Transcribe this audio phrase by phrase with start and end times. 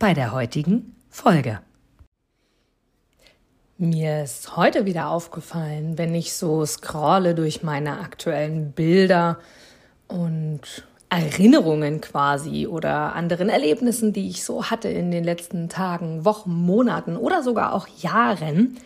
[0.00, 1.60] bei der heutigen Folge.
[3.76, 9.38] Mir ist heute wieder aufgefallen, wenn ich so scrolle durch meine aktuellen Bilder
[10.08, 10.62] und
[11.10, 17.18] Erinnerungen quasi oder anderen Erlebnissen, die ich so hatte in den letzten Tagen, Wochen, Monaten
[17.18, 18.78] oder sogar auch Jahren,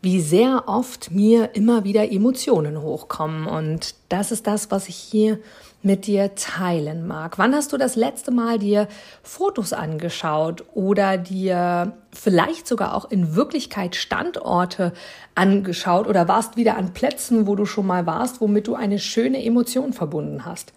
[0.00, 3.46] wie sehr oft mir immer wieder Emotionen hochkommen.
[3.46, 5.38] Und das ist das, was ich hier
[5.82, 7.38] mit dir teilen mag.
[7.38, 8.88] Wann hast du das letzte Mal dir
[9.22, 14.92] Fotos angeschaut oder dir vielleicht sogar auch in Wirklichkeit Standorte
[15.34, 19.44] angeschaut oder warst wieder an Plätzen, wo du schon mal warst, womit du eine schöne
[19.44, 20.72] Emotion verbunden hast?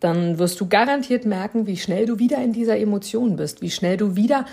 [0.00, 3.96] Dann wirst du garantiert merken, wie schnell du wieder in dieser Emotion bist, wie schnell
[3.96, 4.46] du wieder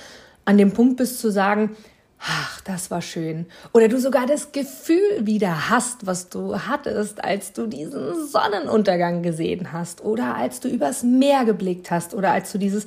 [0.46, 1.76] an dem Punkt bist zu sagen,
[2.20, 3.46] ach, das war schön.
[3.74, 9.72] Oder du sogar das Gefühl wieder hast, was du hattest, als du diesen Sonnenuntergang gesehen
[9.72, 12.86] hast oder als du übers Meer geblickt hast oder als du dieses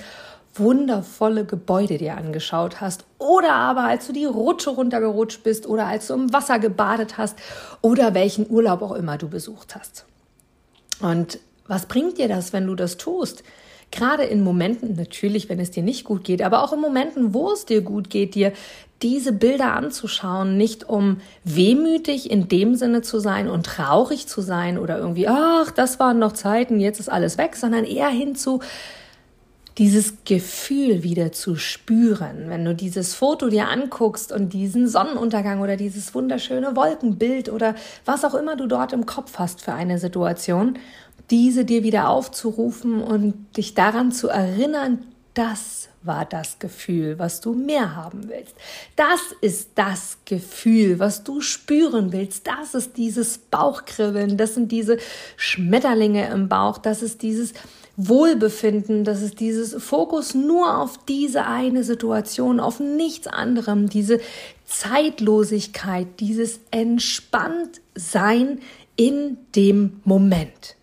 [0.55, 6.09] wundervolle Gebäude dir angeschaut hast oder aber als du die Rutsche runtergerutscht bist oder als
[6.09, 7.39] du im Wasser gebadet hast
[7.83, 10.07] oder welchen Urlaub auch immer du besucht hast.
[11.01, 13.45] Und was bringt dir das, wenn du das tust?
[13.91, 17.51] Gerade in Momenten, natürlich, wenn es dir nicht gut geht, aber auch in Momenten, wo
[17.51, 18.53] es dir gut geht, dir
[19.03, 24.79] diese Bilder anzuschauen, nicht um wehmütig in dem Sinne zu sein und traurig zu sein
[24.79, 28.61] oder irgendwie, ach, das waren noch Zeiten, jetzt ist alles weg, sondern eher hinzu,
[29.79, 35.77] dieses Gefühl wieder zu spüren, wenn du dieses Foto dir anguckst und diesen Sonnenuntergang oder
[35.77, 37.75] dieses wunderschöne Wolkenbild oder
[38.05, 40.79] was auch immer du dort im Kopf hast für eine Situation,
[41.31, 47.53] diese dir wieder aufzurufen und dich daran zu erinnern, das war das Gefühl, was du
[47.53, 48.55] mehr haben willst.
[48.97, 52.47] Das ist das Gefühl, was du spüren willst.
[52.47, 54.99] Das ist dieses Bauchkribbeln, das sind diese
[55.37, 57.53] Schmetterlinge im Bauch, das ist dieses
[57.97, 64.21] Wohlbefinden, das ist dieses Fokus nur auf diese eine Situation, auf nichts anderem, diese
[64.67, 68.61] Zeitlosigkeit, dieses Entspanntsein
[68.97, 70.77] in dem Moment.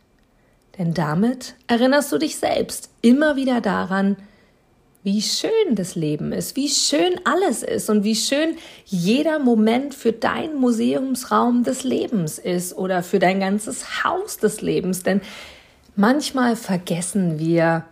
[0.77, 4.17] Denn damit erinnerst du dich selbst immer wieder daran,
[5.03, 10.11] wie schön das Leben ist, wie schön alles ist und wie schön jeder Moment für
[10.11, 15.03] dein Museumsraum des Lebens ist oder für dein ganzes Haus des Lebens.
[15.03, 15.21] Denn
[15.95, 17.85] manchmal vergessen wir,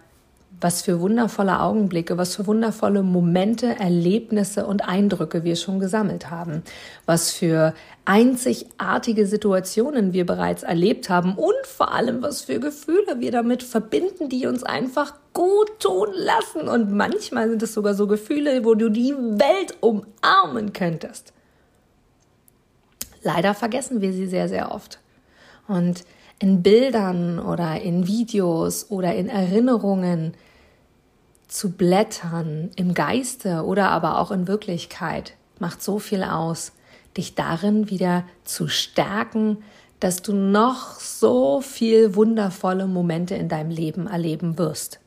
[0.62, 6.64] was für wundervolle Augenblicke, was für wundervolle Momente, Erlebnisse und Eindrücke wir schon gesammelt haben,
[7.06, 7.74] was für
[8.06, 14.30] einzigartige Situationen wir bereits erlebt haben und vor allem, was für Gefühle wir damit verbinden,
[14.30, 16.68] die uns einfach gut tun lassen.
[16.68, 21.34] Und manchmal sind es sogar so Gefühle, wo du die Welt umarmen könntest.
[23.24, 25.00] Leider vergessen wir sie sehr, sehr oft.
[25.68, 26.06] Und
[26.40, 30.34] in Bildern oder in Videos oder in Erinnerungen
[31.48, 36.74] zu blättern im Geiste oder aber auch in Wirklichkeit macht so viel aus,
[37.16, 39.64] dich darin wieder zu stärken,
[40.00, 45.00] dass du noch so viel wundervolle Momente in deinem Leben erleben wirst.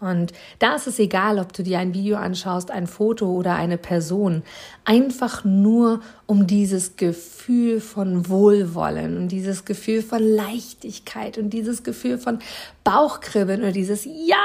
[0.00, 3.76] Und da ist es egal, ob du dir ein Video anschaust, ein Foto oder eine
[3.76, 4.42] Person.
[4.86, 12.16] Einfach nur um dieses Gefühl von Wohlwollen und dieses Gefühl von Leichtigkeit und dieses Gefühl
[12.16, 12.38] von
[12.82, 14.36] Bauchkribbeln oder dieses Ja,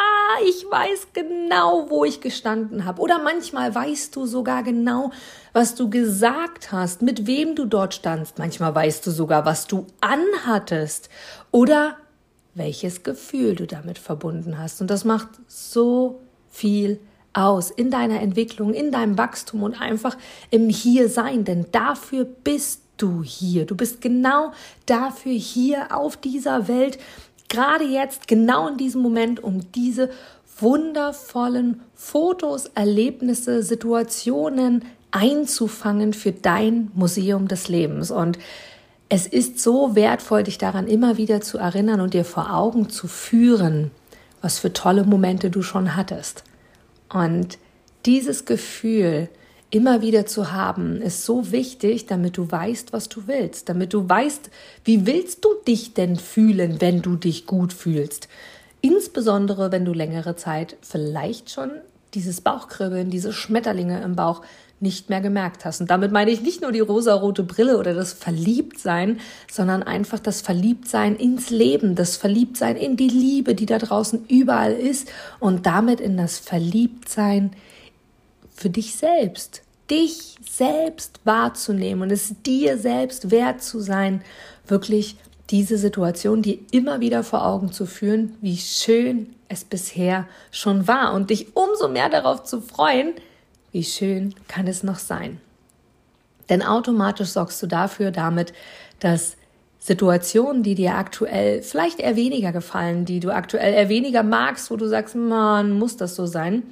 [0.46, 3.02] ich weiß genau, wo ich gestanden habe.
[3.02, 5.12] Oder manchmal weißt du sogar genau,
[5.54, 8.40] was du gesagt hast, mit wem du dort standst.
[8.40, 11.10] Manchmal weißt du sogar, was du anhattest.
[11.52, 11.96] Oder
[12.56, 14.82] welches Gefühl du damit verbunden hast.
[14.82, 17.00] Und das macht so viel
[17.34, 20.18] aus in deiner Entwicklung, in deinem Wachstum und einfach
[20.50, 23.66] im Hiersein, denn dafür bist du hier.
[23.66, 24.54] Du bist genau
[24.86, 26.98] dafür hier auf dieser Welt,
[27.50, 30.10] gerade jetzt, genau in diesem Moment, um diese
[30.60, 38.12] wundervollen Fotos, Erlebnisse, Situationen einzufangen für dein Museum des Lebens.
[38.12, 38.40] Und
[39.10, 43.08] es ist so wertvoll, dich daran immer wieder zu erinnern und dir vor Augen zu
[43.08, 43.92] führen,
[44.42, 46.44] was für tolle Momente du schon hattest.
[47.10, 47.58] Und
[48.06, 49.30] dieses Gefühl
[49.70, 54.08] immer wieder zu haben, ist so wichtig, damit du weißt, was du willst, damit du
[54.08, 54.50] weißt,
[54.84, 58.28] wie willst du dich denn fühlen, wenn du dich gut fühlst.
[58.82, 61.72] Insbesondere, wenn du längere Zeit vielleicht schon
[62.14, 64.42] dieses Bauchkribbeln, diese Schmetterlinge im Bauch
[64.80, 65.82] nicht mehr gemerkt hast.
[65.82, 69.20] Und damit meine ich nicht nur die rosarote Brille oder das Verliebtsein,
[69.50, 74.74] sondern einfach das Verliebtsein ins Leben, das Verliebtsein in die Liebe, die da draußen überall
[74.74, 77.52] ist und damit in das Verliebtsein
[78.54, 84.22] für dich selbst, dich selbst wahrzunehmen und es dir selbst wert zu sein,
[84.68, 85.16] wirklich
[85.52, 91.14] diese Situation dir immer wieder vor Augen zu führen, wie schön es bisher schon war
[91.14, 93.14] und dich umso mehr darauf zu freuen,
[93.76, 95.42] wie schön kann es noch sein.
[96.48, 98.54] Denn automatisch sorgst du dafür damit,
[99.02, 99.36] dass
[99.80, 104.78] Situationen, die dir aktuell vielleicht eher weniger gefallen, die du aktuell eher weniger magst, wo
[104.78, 106.64] du sagst, man, muss das so sein,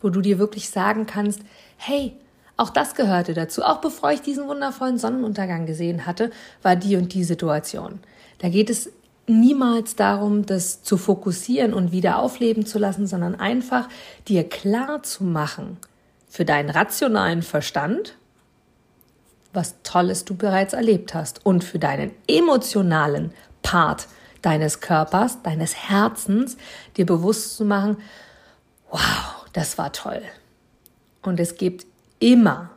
[0.00, 1.42] wo du dir wirklich sagen kannst,
[1.76, 2.14] hey,
[2.56, 3.62] auch das gehörte dazu.
[3.62, 6.30] Auch bevor ich diesen wundervollen Sonnenuntergang gesehen hatte,
[6.62, 8.00] war die und die Situation.
[8.38, 8.90] Da geht es
[9.26, 13.90] niemals darum, das zu fokussieren und wieder aufleben zu lassen, sondern einfach
[14.26, 15.76] dir klar zu machen
[16.28, 18.16] für deinen rationalen Verstand,
[19.52, 23.32] was Tolles du bereits erlebt hast und für deinen emotionalen
[23.62, 24.08] Part
[24.42, 26.56] deines Körpers, deines Herzens,
[26.96, 27.96] dir bewusst zu machen,
[28.90, 30.22] wow, das war toll.
[31.22, 31.86] Und es gibt
[32.20, 32.70] immer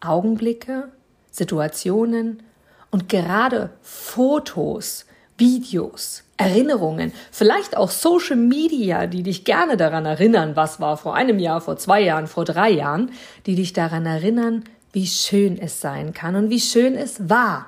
[0.00, 0.88] Augenblicke,
[1.30, 2.42] Situationen
[2.90, 5.06] und gerade Fotos,
[5.36, 11.38] Videos, Erinnerungen, vielleicht auch Social Media, die dich gerne daran erinnern, was war vor einem
[11.40, 13.10] Jahr, vor zwei Jahren, vor drei Jahren,
[13.44, 17.66] die dich daran erinnern, wie schön es sein kann und wie schön es war,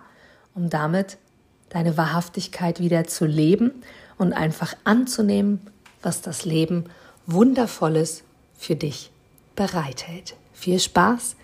[0.54, 1.18] um damit
[1.68, 3.82] deine Wahrhaftigkeit wieder zu leben
[4.18, 5.60] und einfach anzunehmen,
[6.00, 6.84] was das Leben
[7.26, 8.22] Wundervolles
[8.56, 9.10] für dich
[9.56, 10.36] bereithält.
[10.52, 11.36] Viel Spaß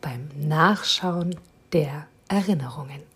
[0.00, 1.36] beim Nachschauen
[1.72, 3.15] der Erinnerungen.